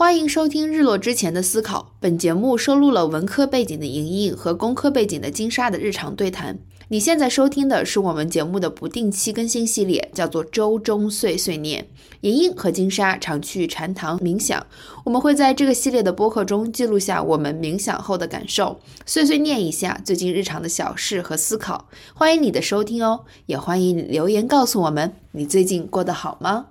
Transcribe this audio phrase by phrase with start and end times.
[0.00, 1.82] 欢迎收听《日落之前的思考》。
[2.00, 6.58] 本节目收录了文科背景的莹莹和工科背景的金莎的日常对谈。
[6.88, 11.82] 你现在收听的是我们节目的不定期更新系列，叫做《周中碎碎念》。
[12.22, 14.66] 莹莹和金莎常去禅堂冥想，
[15.04, 21.90] 我们会在这个系列的播客中记录下我们冥想后的感受，碎碎念一下最近日常的小事和思考。
[22.14, 26.68] 欢迎你的收听哦，也欢迎你留言告诉我们你最近过得好吗？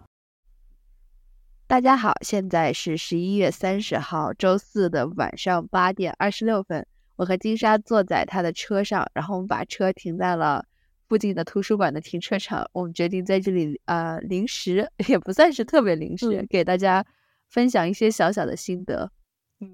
[1.70, 6.84] 大家好，现在是十一月三十号周四的晚上八点二十六分。
[7.16, 10.66] 我和金莎坐在他的车上，然后我们把车停在了
[11.08, 12.68] 附近的图书馆的停车场。
[12.74, 17.06] 我们决定在这里呃，临时 也不算是特别临时，给大家
[17.52, 19.12] 分享一些小小的心得。
[19.60, 19.70] 嗯，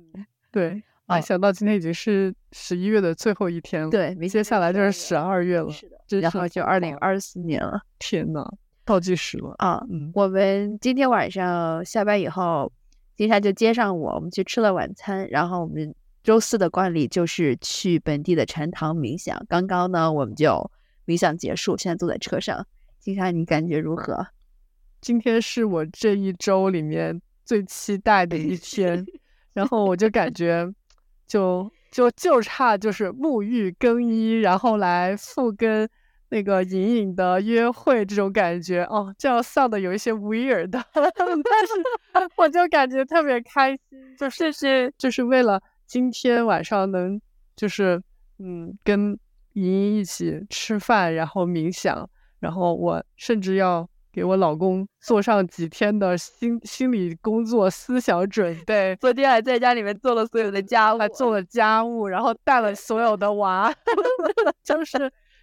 [0.52, 8.46] 对，啊，想到今天已经是十一月的最后一天了，对，接下来就是十二月了，是的，然后就二零二四年了，天呐，
[8.86, 9.84] 倒计时了啊！
[9.90, 12.72] 嗯，我们今天晚上下班以后，
[13.16, 15.94] 金莎就接上我，我们去吃了晚餐，然后我们。
[16.26, 19.46] 周四的惯例就是去本地的禅堂冥想。
[19.48, 20.72] 刚刚呢，我们就
[21.06, 22.66] 冥想结束，现在坐在车上。
[23.00, 24.26] 金莎，你感觉如何？
[25.02, 29.06] 今天是我这一周里面最期待的一天，
[29.54, 30.68] 然后我就感觉，
[31.28, 35.88] 就就就差就是沐浴更衣，然后来复更
[36.30, 38.84] 那个隐隐的约会这种感觉。
[38.84, 45.62] 哦，这样笑的有一些 weird， 但是我就感觉特别开心，就是是就是为了。
[45.88, 47.22] 今天晚上能
[47.56, 48.02] 就是
[48.40, 49.16] 嗯跟
[49.54, 58.98] 莹莹一起吃饭，然后冥想，然后我甚至要给我老公做上几天的心心理工作、思想准备。
[59.00, 63.72] 昨天还在家里面做了所有的家务，还做了家务，然后带了所有的娃
[64.66, 64.98] 就是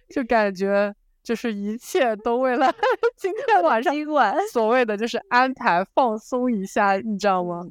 [0.09, 2.73] 就感觉就是一切都为了
[3.17, 7.61] 今天晚上今晚所谓的就是安排放松一下，你知道吗？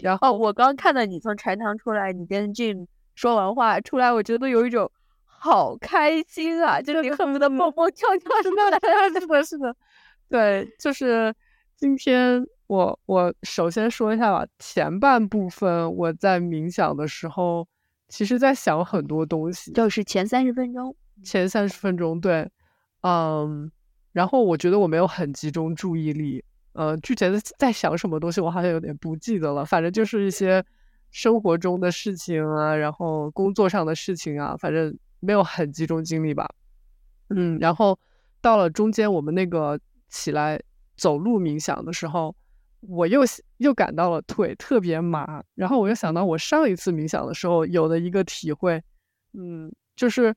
[0.00, 0.16] 然。
[0.18, 4.90] 后我刚看到你从禅堂出来，你跟 Jim 说完话出来，我觉得有一种
[5.24, 9.76] 好开心啊，就你恨不得蹦蹦跳跳是的，是的，是的，
[10.28, 11.34] 对，就是
[11.76, 17.66] 今天我我首先说一下吧，前半部分我在冥想的时候，
[18.08, 22.48] 其实在想很多东西，就是前三十分钟，前三十分钟，对，
[23.02, 23.70] 嗯，
[24.12, 26.44] 然后我觉得我没有很集中注意力。
[26.72, 29.64] 呃，具体的在想什么东西，我好像有点不记得了。
[29.64, 30.62] 反正就是一些
[31.10, 36.46] 生活中的事情啊，然后工作上的事情啊，反正没有很集中精力吧。
[37.30, 37.98] 嗯，然后
[38.42, 40.60] 到了中间，我们那个起来
[40.98, 42.36] 走路冥想的时候，
[42.80, 43.22] 我又
[43.56, 45.42] 又感到了腿特别麻。
[45.54, 48.82] 然后我又想到我上一次冥想的时候有的一个体会，
[49.32, 50.34] 嗯，就是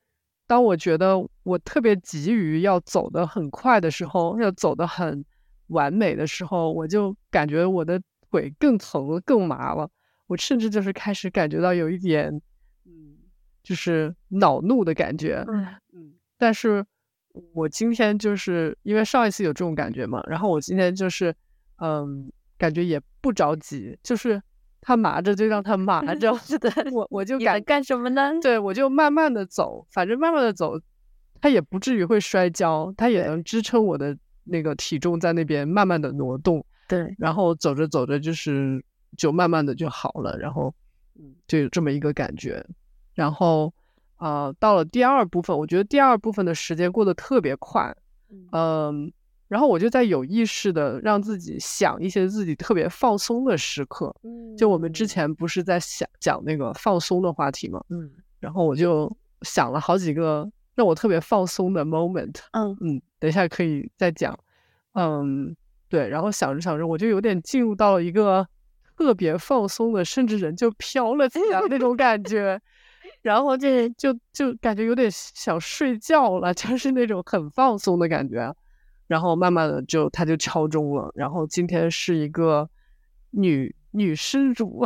[0.49, 5.23] 当我觉得我特别急于要走得很快的时候，要走得很。
[5.69, 8.01] 完美的时候，我就感觉我的
[8.31, 9.87] 腿更疼了，更麻了。
[10.25, 12.41] 我甚至就是开始感觉到有一点，
[12.85, 13.19] 嗯，
[13.61, 15.45] 就是恼怒的感觉。
[15.47, 16.13] 嗯嗯。
[16.39, 16.83] 但是
[17.53, 21.35] 我今天就是因为上一次有这种感觉嘛，然后我今天就是，
[21.77, 24.41] 嗯，感觉也不着急，就是
[24.81, 26.33] 他麻着就让他麻着。
[26.37, 26.71] 是的。
[26.91, 28.31] 我我就敢干什么呢？
[28.41, 30.79] 对，我就慢慢的走，反正慢慢的走，
[31.41, 34.17] 他也不至于会摔跤，他也能支撑我的。
[34.51, 38.83] 那个体重在那边慢慢的挪动，对，然后走着走着就是
[39.15, 40.73] 就慢慢的就好了，然后
[41.19, 42.65] 嗯，就有这么一个感觉，
[43.13, 43.71] 然后
[44.15, 47.95] 啊，到了第二部分，我觉得第二部分的时间过得特别快，
[48.51, 49.11] 嗯，
[49.49, 59.11] 然后我就在有意识的让自己想一些自己特别放松的时刻，嗯，就我们之前不是在想讲那个放松的话题嘛，嗯，然后我就
[59.41, 60.49] 想了好几个。
[60.75, 62.71] 让我特别放松的 moment，嗯。
[62.79, 64.39] 嗯，等一下可以再讲，
[64.93, 65.53] 嗯，
[65.89, 68.47] 对，然后想着想着，我就有点进入到了一个
[68.97, 72.57] 特别放松的，甚至人就飘了起来那种感觉，
[73.21, 78.55] 然后 就就就感觉有点想睡觉了，就是那种很放松的感觉，
[79.09, 82.69] 然后慢慢的就他就敲钟了，然后今天是一个
[83.31, 84.85] 女女施主，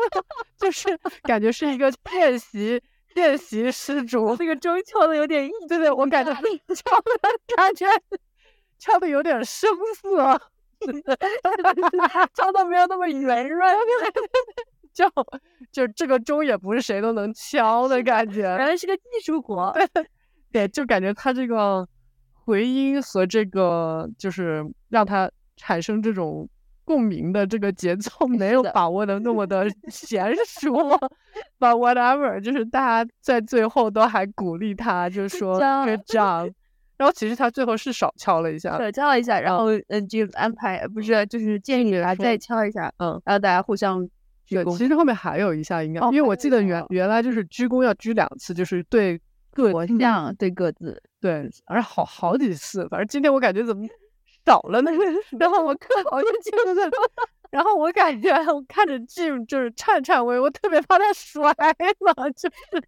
[0.56, 2.82] 就是感觉是一个宴席。
[3.14, 6.30] 练习施主，那个钟敲的有点硬，对对，我感觉
[6.74, 7.86] 敲的感觉
[8.78, 9.70] 敲的有点生
[10.02, 10.38] 涩，
[12.36, 13.74] 敲的没有那么圆润，
[14.92, 15.10] 就
[15.72, 19.74] 就这个钟也不是谁都能敲的感觉，原来是个技术活，
[20.52, 21.88] 对，就感觉他这个
[22.46, 26.48] 回音和这个就是让他产生这种。
[26.88, 30.72] 共鸣的这个节奏 没有把握的那么的 娴熟
[31.58, 36.52] ，But whatever，就是大家在最后都还鼓励他，就是 说 Good job，
[36.96, 44.08] 然后其实他最后是少敲了一下，少，敲了一下，然后嗯，James 安排不是就是建议他再敲一下，嗯，然后大家互相
[44.44, 44.78] 鞠对，躬。
[44.78, 49.20] 其实后面还有一下应该，哦因为我记得原原来就是鞠躬要鞠两次，就是对
[49.52, 53.84] 各佛自像对各自，对，而好好几次，反正今天我感觉怎么
[54.44, 54.90] 少了呢？
[55.40, 56.90] 然后我课好像就是，
[57.50, 62.82] 然后我感觉我看着 Jim 就是颤颤巍巍，我特别怕他摔了，就是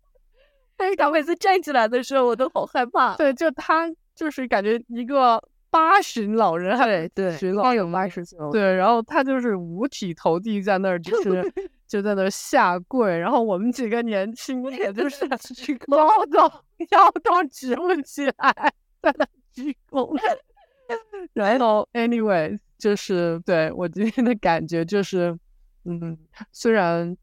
[0.76, 3.16] 但是他每次站起来的时候，我都好害怕。
[3.16, 8.50] 对，就他就是感觉一个八旬老人，还对对，旬老应该有八十岁了。
[8.52, 11.30] 对，然后他就是五体投地在那儿，就是
[11.88, 16.38] 就在那儿下跪，然后我们几个年轻也就是腰都
[16.90, 20.14] 腰都直不起来，在那鞠躬。
[21.32, 25.36] 然后，anyway，就是对我今天的感觉就是，
[25.84, 26.16] 嗯，
[26.52, 27.16] 虽然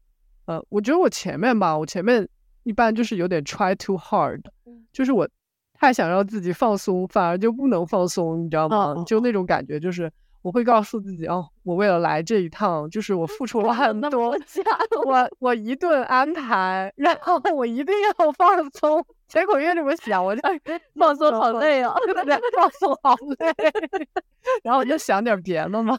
[0.46, 2.28] 呃，我觉得我前面吧，我前面
[2.64, 4.40] 一般就是有点 try too hard，
[4.92, 5.28] 就是我
[5.74, 8.76] 太想让自己放松，反而就不能放松，你知道吗？
[8.76, 10.10] 哦就那种感觉，就是
[10.46, 14.32] 我会告诉自己，哦，我为了来这一趟，就是我付出了 很多，
[15.04, 19.04] 我我一顿安排，然后我一定要放松。
[19.26, 20.42] 结果越这么想，我就
[20.94, 21.92] 放松好累啊！
[22.24, 23.52] 对放松好累，
[24.62, 25.98] 然后我就想点别的嘛。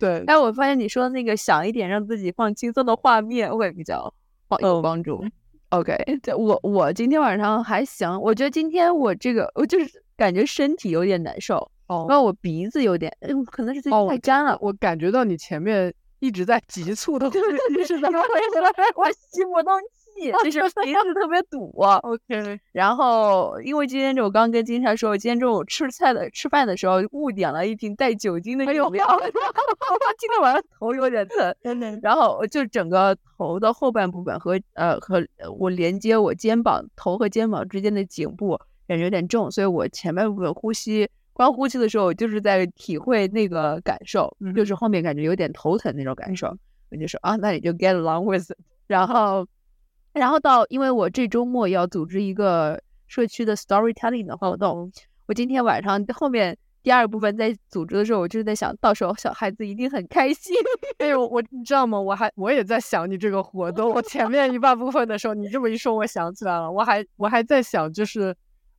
[0.00, 4.12] 对，哎我发现你说的那个想一点让自己放轻松的画面会比较
[4.48, 5.24] 帮有嗯帮助。
[5.68, 14.56] OK，对我我今天晚上还行，我觉得今天我这个我就是感觉身体有点难受，哦然后我鼻子有点，嗯，可能是最哦近太干了。
[14.60, 18.60] 我感觉到你前面一直在急促的 呼吸，是怎么回事
[18.96, 21.70] 我吸不动气，就是鼻子特别堵。？
[22.02, 28.90] OK，然后因为今天我刚跟金莎说，我今天中午吃菜的吃饭的时候误点了一瓶带酒精的饮料，
[30.18, 31.54] 今天晚上头有点疼。
[32.02, 38.58] 然后我就整个头的后半部分和呃和呃我连接我肩膀头和肩膀之间的颈部
[38.88, 41.08] 感觉有点重，所以我前半部分呼吸
[41.38, 46.48] 光呼吸的时候，我就是在体会那个感受，嗯就是后面感觉有点头疼那种感受。
[46.90, 48.58] 我就说啊，那你就 get along with，it
[48.88, 49.46] 然后
[50.12, 54.90] 然后到因为我这周末要组织一个社区的 storytelling 的活动，
[55.26, 56.58] 我今天晚上后面。
[56.80, 60.54] 第二部分在组织的时候，我就是在想到时候小孩子一定很开心。
[60.98, 62.00] 哎呦，我你知道吗？
[62.00, 63.90] 我还我也在想你这个活动。
[63.92, 66.70] 我前面一半部分的时候，你这么一说，我想起来了。
[66.70, 68.34] 我还我还在想，就是，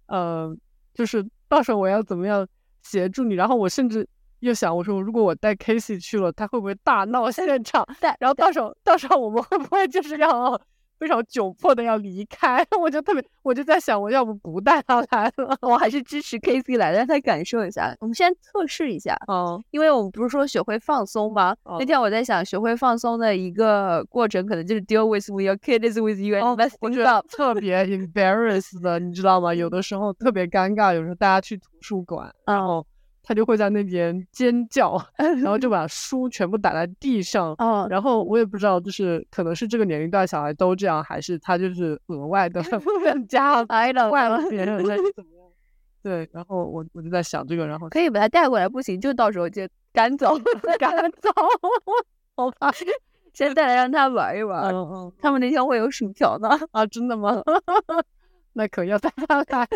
[0.08, 0.56] 呃，
[0.94, 2.48] 就是到时候我要怎么样
[2.84, 3.34] 协助你。
[3.36, 4.07] 然后我甚至
[4.40, 7.86] 又想，我说如果我带 Casey 去了，他会不会大闹现场？
[8.00, 10.62] 对然后到时候到时候我们会不会就是要
[11.00, 12.66] 非常窘迫的要离开？
[12.80, 15.57] 我就特别，我就在想，我要不不带他来了？
[15.62, 17.96] 我还是支持 K C 来，让他感受一下。
[18.00, 21.56] 我们先测试一下，哦，因为我们不是说学会放松吗？
[21.63, 27.25] 哦那天我在想，学会放松的一个过程，可能就是 deal with when your kid is with you and 哦我得 up。
[27.31, 29.54] 特别 embarrassed 的，你知道吗？
[29.54, 32.86] 有的时候特别尴尬，有时候大家去图书馆，然后
[33.24, 37.54] 他就会在那边尖叫， 然后就 把书全部打在地上。
[37.57, 42.62] 哦，然后我也不知道，就是可能是这个年龄段小孩都这样，还是他就是额外的
[43.04, 43.63] 更加
[44.10, 45.45] 惯了别人，还是怎么样？
[46.01, 50.38] 对，然后我我就在想这个，然后可以把他带过来，不行就到时候就赶走，
[50.80, 51.30] 赶走。
[52.36, 52.71] 好吧，
[53.33, 54.74] 先带来让他玩一玩。
[54.74, 56.50] 嗯嗯他们那天会有薯条呢。
[56.71, 57.44] 啊，真的吗？
[58.54, 59.68] 那可要带他来，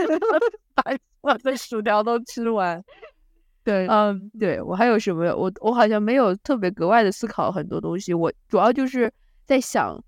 [0.73, 0.83] 把
[1.21, 2.81] 我的薯条都吃完。
[3.63, 5.35] 对，嗯，对我还有什么？
[5.35, 9.11] 我我好像没有特别格外的思考很多东西，我主要就是
[9.45, 10.03] 在想。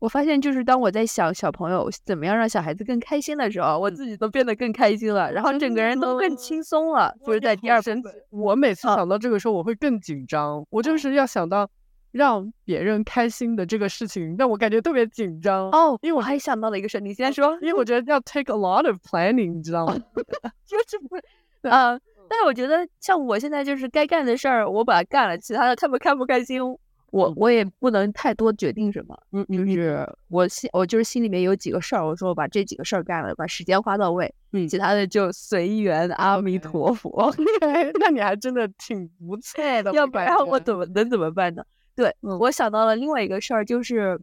[0.00, 7.12] 我发现，就是当我在想小朋友怎么样让小孩子更开心的时候，我自己都变得更开心了，然后整个人都更轻松了。
[7.26, 10.64] 就是在第二部分，我每次啊想到这个时候，我会更紧张。
[10.70, 11.68] 我就是要想到
[12.12, 15.68] 让别人开心的这个事情，让我感觉特别紧张。
[15.72, 19.94] 哦，因为我我还想到了一个事，你先说，因为我觉得要 take a lot of planning，你知道吗？
[20.64, 21.22] 就是不是，
[21.68, 26.60] 呃，但是我觉得像我现在就是该干的事儿，我把它干了，其他的他们开不开心，
[27.10, 29.18] 我我也不能太多决定什么。
[29.32, 36.08] 嗯就是我心我就是心里面有几个事儿，我说我把这几个事儿干了，把时间花到位，嗯其他的就随缘。
[36.10, 37.32] 阿弥陀佛，
[38.00, 39.92] 那你还真的挺不错的。
[39.92, 41.64] 要不然我怎么能怎么办呢？
[41.96, 44.20] 对，嗯我想到了另外一个事儿，就是。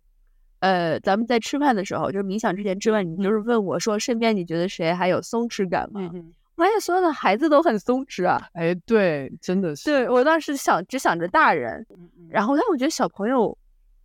[0.61, 6.09] 呃，咱们在吃饭的时候，就是冥想之前吃饭，你就是问我说，身边你觉得谁还有松弛感吗？
[6.11, 8.41] 嗯发现所有的孩子都很松弛啊。
[8.53, 9.85] 哎，对，真的是。
[9.85, 11.85] 对我当时想只想着大人，
[12.29, 13.55] 然后但我觉得小朋友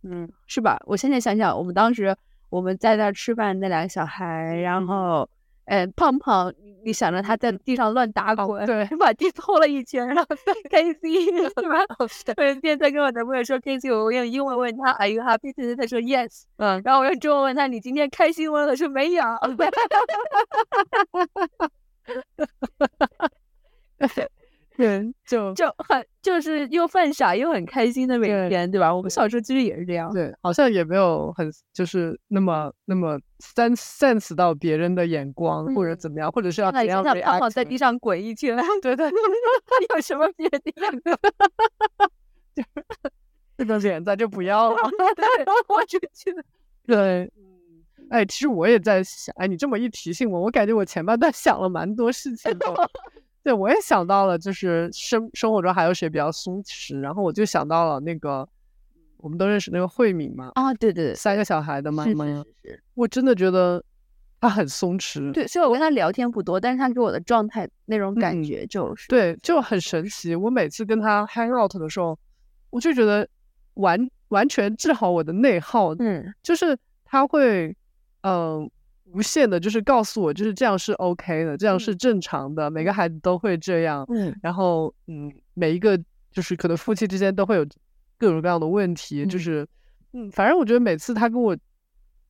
[0.03, 0.77] 嗯是吧？
[0.85, 2.15] 我现在想想，我们当时
[2.49, 5.27] 我们在那儿吃饭，那两个小孩，然后，
[5.65, 10.25] 哎，胖胖，你你想着他在地上乱打滚，对，把地拖了一圈，然后
[10.69, 11.79] K C 是吧？
[12.35, 15.75] 我有一天在跟我男朋友说 K C，我用英文问他 Are you happy today？
[15.77, 18.65] 他说 Yes， 嗯，然后我用中文问他你今天开心吗？
[18.67, 19.23] 他说没有。
[24.77, 28.91] 对，就就很就是又犯傻又很开心的每对天，对吧？
[28.95, 30.11] 我们小时候其实也是这样。
[30.11, 39.07] 对，好像也没有很就是那么那么 sense sense 到别人的眼光或者嗯怎么样，或者是要怎样想想胖胖在地上滚一圈，对对，
[39.93, 41.19] 有什么别的样子？
[43.57, 44.77] 这个脸咱就不要了。
[45.15, 46.43] 对，我就觉得
[46.87, 47.31] 对，
[48.11, 52.67] 哎，其实我也在想，哎，你这么一提醒我，我感觉我前半段想了蛮多事情的。
[53.43, 58.47] 对，我也想到了，就是生生活中还有谁比较松弛，然后我就想到了那个，
[59.17, 63.83] 我们都认识那个慧敏嘛，啊，对对对，三个小孩的妈是妈，是是是，我真的觉得
[64.39, 70.35] 她很松弛，对，虽然我跟他聊天不多，但是他给我的状态那种感嗯觉就是，对，就很神奇。
[70.35, 72.19] 我每次跟她 hang out 的时候，
[72.69, 73.27] 我就觉得
[73.75, 77.75] 完完全治好我的内耗，嗯就是他会，
[78.21, 78.69] 嗯、
[79.05, 84.05] 无限的，就是告诉我，就是这样是 OK 的，这样是正常的，每个孩子都会这样。
[84.09, 85.97] 嗯然后，嗯，每一个
[86.31, 87.65] 就是可能夫妻之间都会有
[88.17, 89.67] 各种各样的问题，就嗯是，
[90.13, 91.57] 嗯，反正我觉得每次他跟我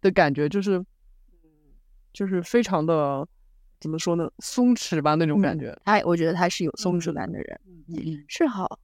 [0.02, 1.50] 的感觉就是，嗯，
[2.14, 3.28] 就是非常的
[3.80, 5.82] 怎么说呢，松弛吧那种感嗯觉。
[5.86, 8.80] 他我觉得他是有松弛嗯感的人，嗯是好。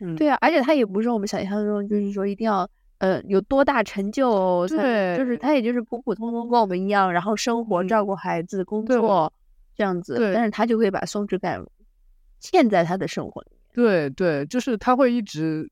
[0.00, 9.32] 嗯，对啊，而且他也不是我们想象中，就是说一定要呃有多大成就对，就是他也就是普普通通跟我们一样，然后生活、照嗯顾孩子、工作
[9.74, 11.64] 这样子，对但是他就会把松弛感
[12.40, 13.60] 嵌在他的生活里面。
[13.72, 15.68] 对对，就是他会一直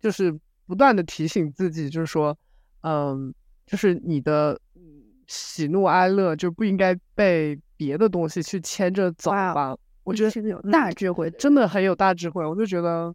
[0.00, 2.36] 就是不断的提醒自己，就是说，
[2.82, 3.32] 嗯，
[3.66, 4.82] 就是你的嗯
[5.28, 9.76] 喜怒哀乐就不应该被别的东西去牵着走吧。
[10.02, 12.44] 我觉得是个有嗯大智慧的，真的很有大智慧。
[12.44, 13.14] 我就觉得，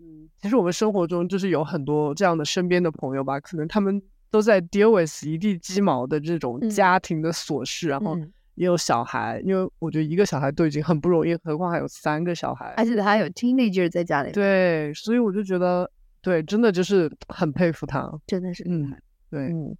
[0.00, 12.74] 嗯，其实我们生活中就是有很多这样的身边的朋友吧，可能他们都在 deal with 一地鸡毛的这种嗯家庭的琐事，然后嗯也有小孩，因为我觉得一个小孩都已经很不容易，何况还有三个小孩。
[12.76, 15.90] 而且他还有 teenager 在家里，对，所以我就觉得，
[16.20, 18.10] 对，真的就是很佩服他。
[18.26, 19.00] 真的是厉嗯害。
[19.30, 19.76] 对，嗯，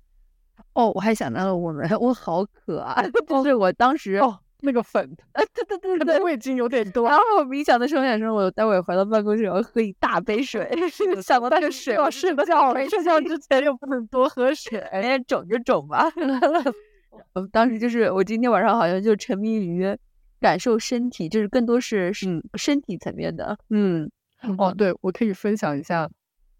[0.74, 5.02] 哦，我还想到了我们， 我好渴啊， 就是我当时，哦，那个粉，
[5.32, 7.16] 呃，对对对可对能味精有点多然。
[7.16, 10.68] 后我冥想的时候想说，我待会儿回到办公室我要喝一大杯水，
[11.22, 14.78] 想到那个水，要我睡觉，睡觉之前又不能多喝水。
[14.78, 16.06] 哎，肿就肿吧。
[17.34, 19.96] 我当时就是我今天晚上好像就沉迷于
[20.40, 23.56] 感受身体，就是更多是是嗯身体层面的。
[23.70, 24.10] 嗯，
[24.58, 26.08] 哦，对，我可以分享一下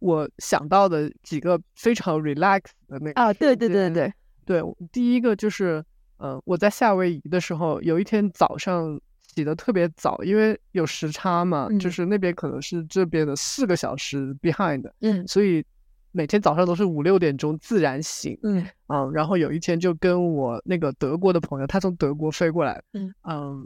[0.01, 4.13] 我想到的几个非常 relax 的那个啊，对瞬对对对，
[4.45, 5.83] 对，第一个就是，
[6.21, 9.01] 呃，我在夏威夷的时候，有一天早上
[9.35, 11.91] 起得特别早，因为有时差嘛，就嗯。
[11.91, 15.27] 是那边可能是这边的四个小时 behind，嗯。
[15.27, 15.65] 所以
[16.13, 18.39] 每天早上都是五六点钟自然醒。
[18.43, 18.67] 嗯。
[18.89, 23.15] 嗯，然后有一天就跟我那个德国的朋友，他从德国飞过来，嗯。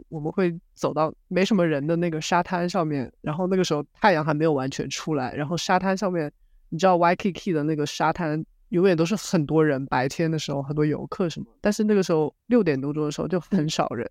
[0.07, 6.31] 我们会走到没什么人的那个沙滩上面，然后那个时候太阳还没有完全出来，然后沙滩上面，
[6.69, 14.09] 你知道 Waikiki 的那个沙滩永远都是很多人，白天的时候很多游客什么，但是那个时候六点多钟的时候就很少人，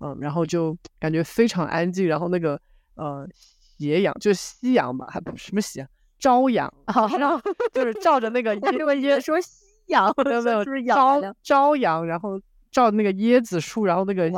[0.00, 2.60] 嗯，然后就感觉非常安静，然后那个
[2.94, 5.88] 呃斜阳就是夕阳吧，还不什么夕阳，
[6.18, 7.40] 朝阳，然后
[7.72, 11.20] 就是照着那个我以为你说夕阳，没有没有就是朝？
[11.42, 12.40] 朝阳，然后
[12.70, 14.30] 照那个椰子树，然后那个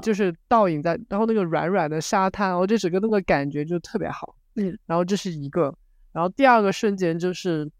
[0.00, 4.34] 就是倒影在，然后那个软软的沙滩，然后这整个那个感觉就特别好。
[4.54, 5.74] 嗯，然后这是一个，
[6.12, 7.70] 然后第二个瞬间就是，嗯，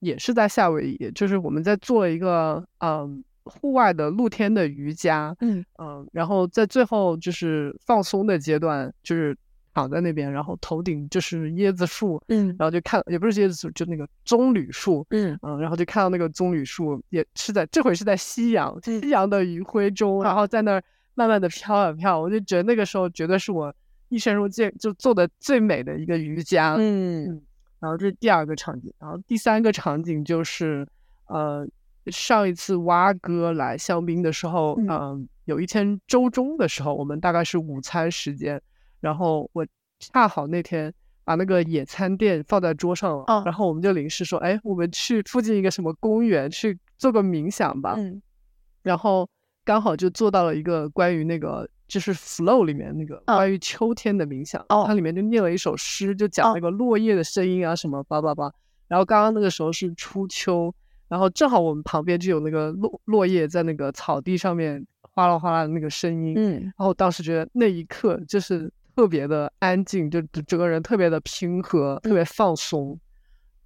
[0.00, 5.64] 也是在夏威夷，就是我们在做一个嗯户外的露天的瑜伽，嗯。
[5.78, 9.36] 嗯，然后在最后就是放松的阶段，就是
[9.72, 20.82] 躺在那边，然后头顶就是椰子树，嗯然后就看，也不是椰子树，就那个棕榈树，嗯嗯，然后就看到那个棕榈树，也是在这回是在夕阳，嗯夕阳的余晖中，然后在那儿
[21.14, 23.74] 慢慢的飘啊飘，我就觉得那个时候绝对是我
[24.08, 26.76] 一生中见就做的最美的一个瑜伽。
[26.78, 27.40] 嗯
[27.80, 30.86] 然后这是第二个场景，然后第三个场景就是，
[31.26, 31.66] 呃，
[32.06, 34.88] 上一次蛙哥来香槟的时候，嗯。
[34.88, 38.60] 嗯、有一天周中的时候，我们大概是午餐时间，
[39.00, 39.66] 然后我
[39.98, 40.92] 恰好那天
[41.24, 48.20] 把那个野餐垫放在桌上了，哦然后我们就临时说，哎，我们去附近一个什么公园去做个冥想吧，嗯。
[48.82, 49.28] 然后
[49.64, 58.52] 刚好就做到了一个关于那个就是 flow 里面那个哦关于秋天的冥想，哦它里面就念了一首诗，就讲哦那个落叶的声音啊什么叭叭叭。
[58.86, 60.72] 然后刚刚那个时候是初秋，
[61.08, 72.98] 然后正好我们旁边就有那个落落叶在那个草地上面哗啦哗啦的那个声音，嗯然后当时觉得那一刻就是特别的安静，就整整个人特别的平和，特别放松。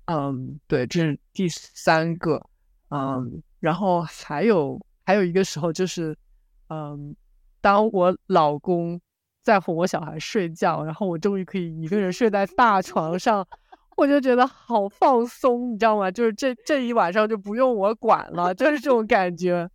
[0.07, 2.45] 嗯，对，这是第三个。
[2.91, 6.14] 嗯，然后还有还有一个时候就是，
[6.69, 7.14] 嗯，
[7.62, 9.00] 当我老公
[9.40, 13.47] 在哄我小孩睡觉，然后我终于可以一个人睡在大床上，
[13.97, 16.11] 我就觉得好放松，你知道吗？
[16.11, 19.69] 就是这这一晚上就不用我管了，就是这种感觉。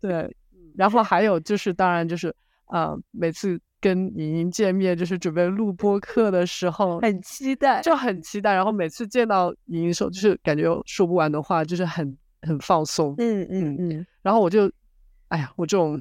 [0.00, 0.34] 对，
[0.76, 2.34] 然后还有就是，当然就是
[2.66, 8.54] 呃，每次跟莹莹见面，就是准备录播课的时候，很期待，就很期待。
[8.54, 13.14] 然后每次见到莹莹时候，就是感觉说不完的话，就是很很放松。
[13.18, 14.06] 嗯嗯嗯。
[14.22, 14.70] 然后我就，
[15.28, 16.00] 哎呀，我这种。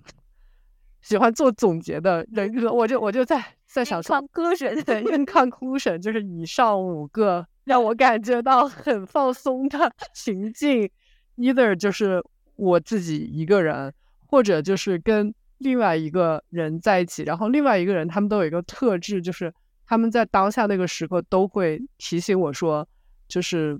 [1.01, 10.89] 喜欢做总结的人格，我就我就在在想说，conclusion，对， conclusion 就是以上五个让我感觉到很放松的情境
[11.37, 12.23] ，either 就是
[12.55, 13.91] 我自己一个人，
[14.27, 19.51] 或者就是跟另外一个人在一起，然后另外一个人他们都有一个特质，就是
[19.85, 22.87] 他们在当下那个时刻都会提醒我说，
[23.27, 23.79] 就是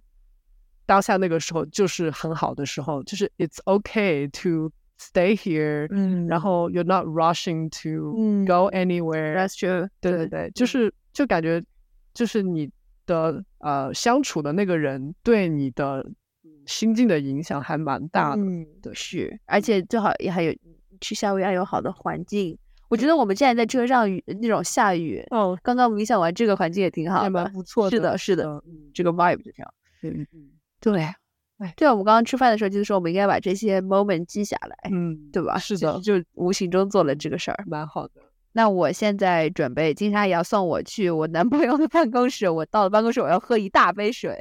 [0.88, 4.72] 当下那个时候就是很好的时候，就是 it's okay to。
[5.02, 8.14] Stay here，嗯，然后 you're not rushing to
[8.46, 9.36] go anywhere。
[9.36, 9.90] That's true。
[10.00, 11.64] 对对对，就是就感觉
[12.14, 12.70] 就是你
[13.08, 16.06] 的呃相处的那个人对你的
[16.68, 18.44] 心境的影响还蛮大的。
[18.44, 20.54] 嗯，是，而且最好也还有
[21.02, 22.56] 去夏威夷有好的环境。
[22.88, 27.90] 我觉得我们现在在车上雨那种下雨，哦，刚刚冥想完这个环境也挺好，还蛮不错的。
[27.90, 29.74] 是的，是的，这个 vibe 就挺好。
[30.04, 31.08] 嗯嗯，对。
[31.76, 35.58] 对啊，我们刚刚吃饭的时候就是说，我们应该把这些 moment 记下来，嗯，对吧？
[35.58, 38.14] 是的，就无形中做了这个事儿，蛮好的。
[38.54, 42.50] 那我现在准备，金莎也要送我去我男朋友的办公室。
[42.50, 44.38] 我到了办公室，我要喝一大杯水，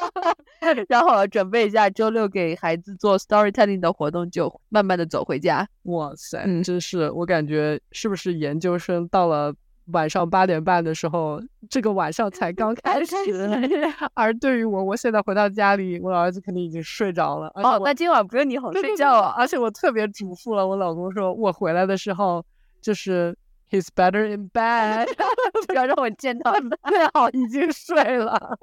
[0.88, 5.68] 然后准备一下周六给孩子做 storytelling 的活动，就慢慢的走回家。
[5.82, 9.54] 哇塞，真是我感觉是不是研究生到了？
[9.86, 13.12] 晚上八点半的时候，这个晚上才刚开始。
[14.14, 17.50] 而对于我，我现在回到家里，我儿子肯定已经睡着了。
[17.56, 19.34] 哦，那今晚不用你哄睡觉啊！
[19.36, 22.44] 而且我特别嘱咐了我老公，说我回来的时候
[22.80, 23.36] 就是
[23.70, 25.06] he's better in bed，
[25.66, 26.60] 不要让我见到他。
[26.88, 28.58] 最好已经睡了。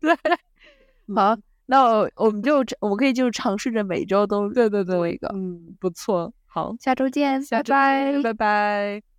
[0.00, 0.16] 对，
[1.14, 1.36] 好，
[1.66, 6.32] 那我们就我们可以就尝试着每周都对对对做一个，嗯，不错。
[6.46, 9.02] 好，下周见，拜拜，拜拜。